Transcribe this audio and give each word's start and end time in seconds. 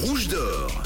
rouge 0.00 0.28
d'or. 0.28 0.82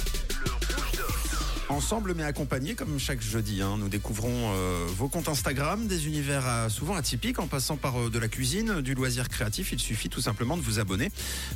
Ensemble 1.69 2.15
mais 2.15 2.23
accompagnés, 2.23 2.75
comme 2.75 2.99
chaque 2.99 3.21
jeudi, 3.21 3.61
hein, 3.61 3.77
nous 3.79 3.89
découvrons 3.89 4.53
euh, 4.55 4.87
vos 4.89 5.09
comptes 5.09 5.29
Instagram, 5.29 5.87
des 5.87 6.07
univers 6.07 6.45
euh, 6.47 6.69
souvent 6.69 6.95
atypiques, 6.95 7.39
en 7.39 7.47
passant 7.47 7.77
par 7.77 8.01
euh, 8.01 8.11
de 8.11 8.19
la 8.19 8.29
cuisine, 8.29 8.81
du 8.81 8.95
loisir 8.95 9.29
créatif. 9.29 9.73
Il 9.73 9.79
suffit 9.79 10.09
tout 10.09 10.21
simplement 10.21 10.57
de 10.57 10.63
vous 10.63 10.79
abonner, 10.79 11.09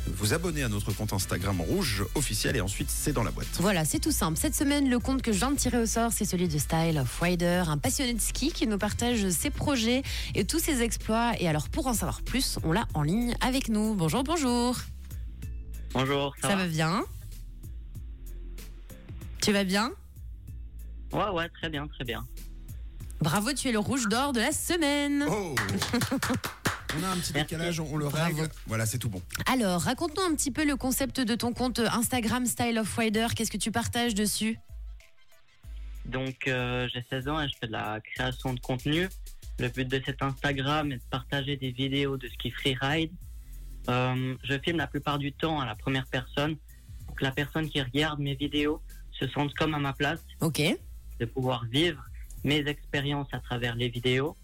de 0.06 0.12
vous 0.12 0.32
abonner 0.32 0.62
à 0.62 0.68
notre 0.68 0.92
compte 0.92 1.12
Instagram 1.12 1.60
rouge 1.60 2.04
officiel 2.14 2.56
et 2.56 2.60
ensuite 2.60 2.88
c'est 2.90 3.12
dans 3.12 3.22
la 3.22 3.30
boîte. 3.30 3.48
Voilà, 3.60 3.84
c'est 3.84 4.00
tout 4.00 4.12
simple. 4.12 4.38
Cette 4.38 4.54
semaine, 4.54 4.88
le 4.88 4.98
compte 4.98 5.22
que 5.22 5.32
je 5.32 5.38
viens 5.38 5.52
de 5.52 5.56
tirer 5.56 5.78
au 5.78 5.86
sort, 5.86 6.12
c'est 6.12 6.24
celui 6.24 6.48
de 6.48 6.58
Style 6.58 6.98
of 6.98 7.20
Rider, 7.20 7.64
un 7.66 7.78
passionné 7.78 8.14
de 8.14 8.20
ski 8.20 8.52
qui 8.52 8.66
nous 8.66 8.78
partage 8.78 9.28
ses 9.30 9.50
projets 9.50 10.02
et 10.34 10.44
tous 10.44 10.58
ses 10.58 10.82
exploits. 10.82 11.32
Et 11.40 11.48
alors, 11.48 11.68
pour 11.68 11.86
en 11.86 11.94
savoir 11.94 12.22
plus, 12.22 12.58
on 12.62 12.72
l'a 12.72 12.86
en 12.94 13.02
ligne 13.02 13.34
avec 13.40 13.68
nous. 13.68 13.94
Bonjour, 13.94 14.22
bonjour. 14.22 14.76
Bonjour, 15.92 16.34
ça, 16.40 16.50
Ça 16.50 16.56
va 16.56 16.66
bien? 16.66 17.04
Tu 19.42 19.52
vas 19.52 19.64
bien 19.64 19.92
Ouais, 21.12 21.28
ouais, 21.30 21.48
très 21.48 21.68
bien, 21.68 21.86
très 21.88 22.04
bien. 22.04 22.24
Bravo, 23.20 23.52
tu 23.52 23.68
es 23.68 23.72
le 23.72 23.78
rouge 23.78 24.08
d'or 24.08 24.32
de 24.32 24.40
la 24.40 24.52
semaine. 24.52 25.24
Oh 25.28 25.54
On 26.98 27.04
a 27.04 27.08
un 27.08 27.16
petit 27.18 27.32
décalage, 27.32 27.78
on 27.78 27.96
le 27.96 28.08
Bravo. 28.08 28.24
règle. 28.24 28.48
Voilà, 28.66 28.84
c'est 28.84 28.98
tout 28.98 29.08
bon. 29.08 29.22
Alors, 29.46 29.80
raconte-nous 29.82 30.22
un 30.22 30.34
petit 30.34 30.50
peu 30.50 30.64
le 30.64 30.76
concept 30.76 31.20
de 31.20 31.34
ton 31.36 31.52
compte 31.52 31.78
Instagram 31.78 32.46
Style 32.46 32.78
of 32.78 32.96
Rider. 32.96 33.28
Qu'est-ce 33.34 33.50
que 33.50 33.56
tu 33.58 33.70
partages 33.70 34.14
dessus 34.14 34.58
Donc, 36.06 36.48
euh, 36.48 36.88
j'ai 36.92 37.04
16 37.08 37.28
ans 37.28 37.40
et 37.40 37.48
je 37.48 37.54
fais 37.60 37.68
de 37.68 37.72
la 37.72 38.00
création 38.00 38.54
de 38.54 38.60
contenu. 38.60 39.08
Le 39.60 39.68
but 39.68 39.86
de 39.86 40.02
cet 40.04 40.20
Instagram 40.22 40.90
est 40.90 40.96
de 40.96 41.02
partager 41.10 41.56
des 41.56 41.70
vidéos 41.70 42.16
de 42.16 42.26
ski 42.28 42.50
freeride. 42.50 43.12
Euh, 43.88 44.34
je 44.42 44.58
filme 44.64 44.78
la 44.78 44.86
plupart 44.88 45.18
du 45.18 45.32
temps 45.32 45.60
à 45.60 45.66
la 45.66 45.76
première 45.76 46.06
personne 46.06 46.56
que 47.16 47.24
la 47.24 47.30
personne 47.30 47.68
qui 47.68 47.80
regarde 47.80 48.18
mes 48.18 48.34
vidéos 48.34 48.82
se 49.20 49.28
sente 49.28 49.52
comme 49.54 49.74
à 49.74 49.78
ma 49.78 49.92
place, 49.92 50.20
Ok. 50.40 50.60
de 51.20 51.24
pouvoir 51.26 51.64
vivre 51.66 52.02
mes 52.44 52.58
expériences 52.66 53.28
à 53.32 53.38
travers 53.40 53.76
les 53.76 53.88
vidéos. 53.88 54.36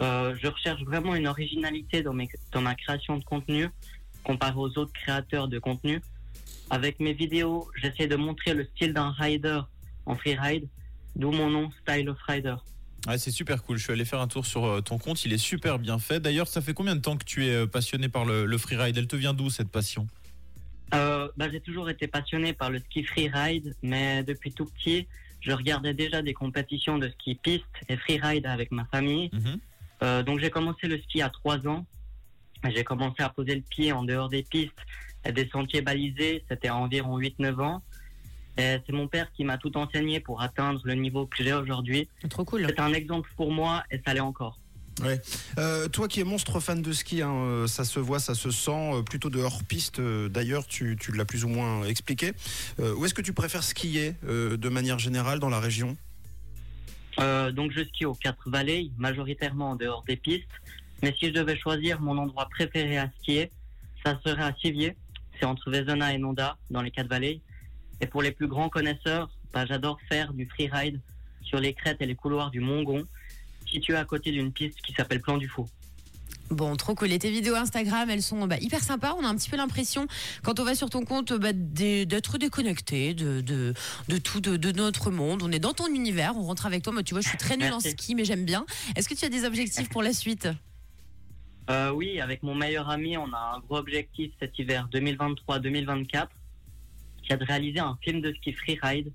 Euh, 0.00 0.34
je 0.42 0.48
recherche 0.48 0.82
vraiment 0.82 1.14
une 1.14 1.28
originalité 1.28 2.02
dans, 2.02 2.12
mes, 2.12 2.28
dans 2.50 2.60
ma 2.60 2.74
création 2.74 3.16
de 3.18 3.24
contenu 3.24 3.68
comparé 4.24 4.54
aux 4.56 4.76
autres 4.78 4.92
créateurs 4.92 5.48
de 5.48 5.58
contenu. 5.58 6.00
Avec 6.70 6.98
mes 7.00 7.12
vidéos, 7.12 7.68
j'essaie 7.80 8.06
de 8.08 8.16
montrer 8.16 8.54
le 8.54 8.64
style 8.64 8.92
d'un 8.94 9.10
rider 9.12 9.60
en 10.06 10.16
freeride, 10.16 10.66
d'où 11.14 11.30
mon 11.30 11.50
nom 11.50 11.70
Style 11.82 12.08
of 12.08 12.18
Rider. 12.26 12.56
Ouais, 13.06 13.18
c'est 13.18 13.30
super 13.32 13.62
cool. 13.64 13.78
Je 13.78 13.84
suis 13.84 13.92
allé 13.92 14.04
faire 14.04 14.20
un 14.20 14.28
tour 14.28 14.46
sur 14.46 14.64
euh, 14.64 14.80
ton 14.80 14.96
compte. 14.98 15.24
Il 15.24 15.32
est 15.32 15.38
super 15.38 15.78
bien 15.78 15.98
fait. 15.98 16.20
D'ailleurs, 16.20 16.46
ça 16.46 16.60
fait 16.60 16.72
combien 16.72 16.94
de 16.96 17.00
temps 17.00 17.16
que 17.16 17.24
tu 17.24 17.46
es 17.46 17.50
euh, 17.50 17.66
passionné 17.66 18.08
par 18.08 18.24
le, 18.24 18.46
le 18.46 18.58
freeride? 18.58 18.96
Elle 18.96 19.08
te 19.08 19.16
vient 19.16 19.34
d'où 19.34 19.50
cette 19.50 19.70
passion? 19.70 20.06
Euh, 20.06 20.21
bah, 21.36 21.50
j'ai 21.50 21.60
toujours 21.60 21.88
été 21.90 22.06
passionné 22.06 22.52
par 22.52 22.70
le 22.70 22.78
ski 22.78 23.04
freeride, 23.04 23.74
mais 23.82 24.22
depuis 24.22 24.52
tout 24.52 24.66
petit, 24.66 25.06
je 25.40 25.52
regardais 25.52 25.94
déjà 25.94 26.22
des 26.22 26.34
compétitions 26.34 26.98
de 26.98 27.08
ski 27.08 27.34
piste 27.34 27.64
et 27.88 27.96
freeride 27.96 28.46
avec 28.46 28.70
ma 28.70 28.84
famille. 28.86 29.30
Mhm. 29.32 29.60
Euh, 30.02 30.22
donc 30.22 30.40
j'ai 30.40 30.50
commencé 30.50 30.86
le 30.86 30.98
ski 31.00 31.22
à 31.22 31.28
3 31.28 31.66
ans. 31.66 31.84
J'ai 32.64 32.84
commencé 32.84 33.22
à 33.22 33.28
poser 33.28 33.56
le 33.56 33.62
pied 33.62 33.92
en 33.92 34.04
dehors 34.04 34.28
des 34.28 34.44
pistes 34.44 34.72
et 35.24 35.32
des 35.32 35.48
sentiers 35.48 35.82
balisés. 35.82 36.44
C'était 36.48 36.68
à 36.68 36.76
environ 36.76 37.18
8-9 37.18 37.60
ans. 37.60 37.82
Et 38.58 38.76
c'est 38.86 38.92
mon 38.92 39.08
père 39.08 39.32
qui 39.32 39.44
m'a 39.44 39.58
tout 39.58 39.76
enseigné 39.76 40.20
pour 40.20 40.42
atteindre 40.42 40.80
le 40.84 40.94
niveau 40.94 41.26
que 41.26 41.42
j'ai 41.42 41.54
aujourd'hui. 41.54 42.08
Trop 42.28 42.44
cool. 42.44 42.66
C'est 42.68 42.80
un 42.80 42.92
exemple 42.92 43.30
pour 43.36 43.50
moi 43.50 43.82
et 43.90 44.00
ça 44.04 44.12
l'est 44.14 44.20
encore. 44.20 44.58
Euh, 45.58 45.88
toi 45.88 46.08
qui 46.08 46.20
es 46.20 46.24
monstre 46.24 46.60
fan 46.60 46.82
de 46.82 46.92
ski, 46.92 47.22
hein, 47.22 47.32
euh, 47.32 47.66
ça 47.66 47.84
se 47.84 47.98
voit, 48.00 48.18
ça 48.18 48.34
se 48.34 48.50
sent, 48.50 48.70
euh, 48.70 49.02
plutôt 49.02 49.30
de 49.30 49.40
hors-piste. 49.40 50.00
D'ailleurs, 50.00 50.66
tu, 50.66 50.96
l'as 51.14 51.24
plus 51.24 51.44
ou 51.44 51.48
moins 51.48 51.84
expliqué. 51.84 52.32
Où 52.78 53.04
est-ce 53.04 53.14
que 53.14 53.22
tu 53.22 53.32
préfères 53.32 53.62
skier 53.62 54.14
de 54.22 54.68
manière 54.68 54.98
générale 54.98 55.38
dans 55.38 55.48
la 55.48 55.60
région? 55.60 55.96
Donc 57.18 57.72
je 57.72 57.84
skie 57.84 58.06
aux 58.06 58.14
quatre 58.14 58.48
vallées, 58.48 58.90
majoritairement 58.98 59.70
en 59.70 59.76
dehors 59.76 60.02
des 60.06 60.16
pistes. 60.16 60.48
Mais 61.02 61.14
si 61.18 61.26
je 61.26 61.32
devais 61.32 61.58
choisir 61.58 62.00
mon 62.00 62.16
endroit 62.16 62.48
préféré 62.48 62.96
à 62.96 63.10
skier, 63.20 63.50
ça 64.04 64.18
serait 64.24 64.42
à 64.42 64.54
Sivier. 64.54 64.96
C'est 65.38 65.46
entre 65.46 65.70
Vezona 65.70 66.14
et 66.14 66.18
Nonda, 66.18 66.56
dans 66.70 66.82
les 66.82 66.90
quatre 66.90 67.08
vallées. 67.08 67.40
Et 68.00 68.06
pour 68.06 68.22
les 68.22 68.32
plus 68.32 68.48
grands 68.48 68.68
connaisseurs, 68.68 69.30
bah, 69.52 69.66
j'adore 69.66 69.98
faire 70.08 70.32
du 70.32 70.46
freeride 70.46 71.00
sur 71.42 71.58
les 71.58 71.74
crêtes 71.74 72.00
et 72.00 72.06
les 72.06 72.14
couloirs 72.14 72.50
du 72.50 72.60
Mongon, 72.60 73.04
situé 73.72 73.96
à 73.96 74.04
côté 74.04 74.30
d'une 74.30 74.52
piste 74.52 74.80
qui 74.82 74.92
s'appelle 74.92 75.20
Plan 75.20 75.38
du 75.38 75.48
Fou. 75.48 75.66
Bon, 76.50 76.76
trop 76.76 76.94
cool. 76.94 77.12
Et 77.12 77.18
tes 77.18 77.30
vidéos 77.30 77.54
Instagram, 77.54 78.10
elles 78.10 78.22
sont 78.22 78.46
bah, 78.46 78.58
hyper 78.60 78.80
sympas. 78.80 79.14
On 79.18 79.24
a 79.24 79.28
un 79.28 79.34
petit 79.36 79.48
peu 79.48 79.56
l'impression, 79.56 80.06
quand 80.42 80.60
on 80.60 80.64
va 80.64 80.74
sur 80.74 80.90
ton 80.90 81.04
compte, 81.04 81.32
bah, 81.32 81.52
d'être 81.54 82.36
déconnecté 82.36 83.14
de, 83.14 83.40
de, 83.40 83.72
de 84.08 84.18
tout, 84.18 84.40
de, 84.40 84.56
de 84.56 84.72
notre 84.72 85.10
monde. 85.10 85.42
On 85.42 85.50
est 85.50 85.58
dans 85.58 85.72
ton 85.72 85.86
univers, 85.86 86.36
on 86.36 86.42
rentre 86.42 86.66
avec 86.66 86.82
toi. 86.82 86.92
Moi, 86.92 87.02
tu 87.02 87.14
vois, 87.14 87.22
je 87.22 87.28
suis 87.28 87.38
très 87.38 87.56
nulle 87.56 87.72
en 87.72 87.80
ski, 87.80 88.14
mais 88.14 88.24
j'aime 88.24 88.44
bien. 88.44 88.66
Est-ce 88.96 89.08
que 89.08 89.14
tu 89.14 89.24
as 89.24 89.30
des 89.30 89.44
objectifs 89.44 89.88
pour 89.88 90.02
la 90.02 90.12
suite? 90.12 90.48
Euh, 91.70 91.90
oui, 91.90 92.20
avec 92.20 92.42
mon 92.42 92.54
meilleur 92.54 92.90
ami, 92.90 93.16
on 93.16 93.32
a 93.32 93.54
un 93.56 93.60
gros 93.60 93.78
objectif 93.78 94.32
cet 94.38 94.58
hiver 94.58 94.88
2023-2024, 94.92 96.26
qui 97.22 97.32
est 97.32 97.36
de 97.36 97.44
réaliser 97.44 97.80
un 97.80 97.96
film 98.02 98.20
de 98.20 98.32
ski 98.34 98.52
freeride. 98.52 99.10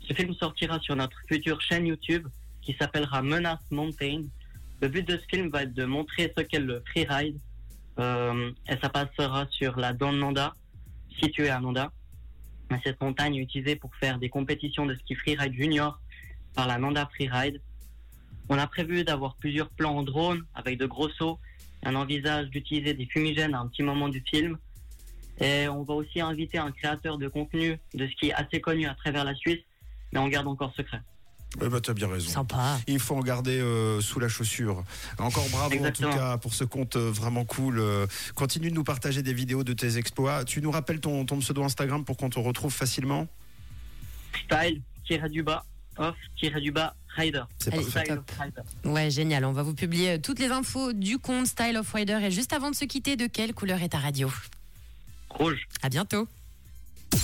Ce 0.00 0.14
film 0.14 0.34
sortira 0.34 0.80
sur 0.80 0.96
notre 0.96 1.16
future 1.28 1.60
chaîne 1.60 1.86
YouTube, 1.86 2.26
qui 2.62 2.74
s'appellera 2.78 3.22
Menace 3.22 3.70
Mountain. 3.70 4.22
Le 4.80 4.88
but 4.88 5.06
de 5.06 5.16
ce 5.16 5.24
film 5.26 5.50
va 5.50 5.64
être 5.64 5.74
de 5.74 5.84
montrer 5.84 6.32
ce 6.36 6.42
qu'est 6.42 6.58
le 6.58 6.82
freeride, 6.90 7.38
euh, 7.98 8.50
et 8.68 8.76
ça 8.82 8.88
passera 8.88 9.46
sur 9.50 9.78
la 9.78 9.92
Don 9.92 10.12
Nanda, 10.12 10.54
située 11.20 11.50
à 11.50 11.60
Nanda. 11.60 11.92
Et 12.70 12.76
Cette 12.84 13.00
montagne 13.00 13.36
est 13.36 13.42
utilisée 13.42 13.76
pour 13.76 13.94
faire 13.96 14.18
des 14.18 14.28
compétitions 14.28 14.86
de 14.86 14.94
ski 14.94 15.14
freeride 15.14 15.52
junior 15.52 16.00
par 16.54 16.66
la 16.66 16.78
Nanda 16.78 17.08
Freeride. 17.14 17.60
On 18.48 18.58
a 18.58 18.66
prévu 18.66 19.04
d'avoir 19.04 19.36
plusieurs 19.36 19.70
plans 19.70 19.96
en 19.96 20.02
drone 20.02 20.44
avec 20.54 20.78
de 20.78 20.86
gros 20.86 21.08
sauts 21.10 21.38
on 21.84 21.94
envisage 21.94 22.48
d'utiliser 22.48 22.94
des 22.94 23.06
fumigènes 23.06 23.54
à 23.54 23.60
un 23.60 23.68
petit 23.68 23.82
moment 23.82 24.08
du 24.08 24.22
film. 24.28 24.58
Et 25.40 25.66
on 25.68 25.82
va 25.82 25.94
aussi 25.94 26.20
inviter 26.20 26.58
un 26.58 26.70
créateur 26.70 27.18
de 27.18 27.26
contenu 27.28 27.78
de 27.94 28.06
ski 28.06 28.32
assez 28.32 28.60
connu 28.60 28.86
à 28.86 28.94
travers 28.94 29.24
la 29.24 29.34
Suisse, 29.34 29.62
mais 30.12 30.20
on 30.20 30.28
garde 30.28 30.46
encore 30.46 30.72
secret. 30.74 31.00
Eh 31.60 31.68
ben, 31.68 31.80
T'as 31.80 31.92
bien 31.92 32.08
raison. 32.08 32.30
Sympa. 32.30 32.78
Il 32.86 32.98
faut 32.98 33.16
en 33.16 33.20
garder 33.20 33.60
euh, 33.60 34.00
sous 34.00 34.18
la 34.18 34.28
chaussure. 34.28 34.84
Encore 35.18 35.48
bravo 35.50 35.74
Exactement. 35.74 36.08
en 36.08 36.12
tout 36.12 36.18
cas 36.18 36.38
pour 36.38 36.54
ce 36.54 36.64
compte 36.64 36.96
euh, 36.96 37.10
vraiment 37.10 37.44
cool. 37.44 37.78
Euh, 37.78 38.06
continue 38.34 38.70
de 38.70 38.74
nous 38.74 38.84
partager 38.84 39.22
des 39.22 39.34
vidéos 39.34 39.64
de 39.64 39.72
tes 39.72 39.98
exploits. 39.98 40.44
Tu 40.44 40.62
nous 40.62 40.70
rappelles 40.70 41.00
ton, 41.00 41.24
ton 41.26 41.38
pseudo 41.38 41.62
Instagram 41.62 42.04
pour 42.04 42.16
qu'on 42.16 42.30
te 42.30 42.38
retrouve 42.38 42.72
facilement? 42.72 43.26
Style, 44.46 44.80
tiré 45.06 45.28
du 45.28 45.42
bas, 45.42 45.64
off, 45.98 46.16
tiré 46.38 46.60
du 46.60 46.72
bas, 46.72 46.94
rider. 47.16 47.42
C'est 47.58 47.72
Allez, 47.74 47.82
parfait. 47.84 48.00
Style 48.04 48.14
top. 48.16 48.30
of 48.30 48.38
rider. 48.38 48.90
Ouais, 48.90 49.10
génial. 49.10 49.44
On 49.44 49.52
va 49.52 49.62
vous 49.62 49.74
publier 49.74 50.20
toutes 50.20 50.38
les 50.38 50.50
infos 50.50 50.92
du 50.94 51.18
compte 51.18 51.46
Style 51.46 51.76
of 51.76 51.92
Rider. 51.92 52.18
Et 52.22 52.30
juste 52.30 52.52
avant 52.54 52.70
de 52.70 52.74
se 52.76 52.86
quitter, 52.86 53.16
de 53.16 53.26
quelle 53.26 53.52
couleur 53.52 53.82
est 53.82 53.90
ta 53.90 53.98
radio? 53.98 54.30
Rouge. 55.28 55.66
À 55.82 55.88
bientôt. 55.90 56.26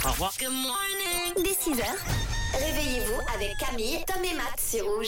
Au 0.04 0.10
revoir. 0.10 0.32
Dès 0.38 1.52
6h, 1.52 1.82
réveillez-vous 2.52 3.20
avec 3.34 3.56
Camille, 3.58 4.04
Tom 4.06 4.24
et 4.24 4.34
Matt 4.34 4.58
sur 4.58 4.84
Rouge. 4.86 5.06